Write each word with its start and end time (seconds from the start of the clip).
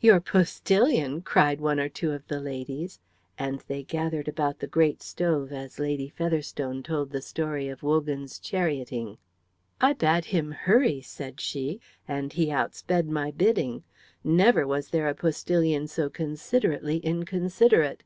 "Your 0.00 0.18
postillion!" 0.20 1.22
cried 1.22 1.60
one 1.60 1.78
or 1.78 1.88
two 1.88 2.10
of 2.10 2.26
the 2.26 2.40
ladies, 2.40 2.98
and 3.38 3.60
they 3.68 3.84
gathered 3.84 4.26
about 4.26 4.58
the 4.58 4.66
great 4.66 5.04
stove 5.04 5.52
as 5.52 5.78
Lady 5.78 6.08
Featherstone 6.08 6.82
told 6.82 7.10
the 7.10 7.22
story 7.22 7.68
of 7.68 7.84
Wogan's 7.84 8.40
charioting. 8.40 9.18
"I 9.80 9.92
bade 9.92 10.24
him 10.24 10.50
hurry," 10.50 11.00
said 11.00 11.40
she, 11.40 11.78
"and 12.08 12.32
he 12.32 12.50
outsped 12.50 13.06
my 13.06 13.30
bidding. 13.30 13.84
Never 14.24 14.66
was 14.66 14.88
there 14.88 15.06
a 15.08 15.14
postillion 15.14 15.86
so 15.86 16.10
considerately 16.10 16.96
inconsiderate. 16.98 18.02